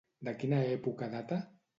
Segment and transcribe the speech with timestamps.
[0.29, 1.39] De quina època data?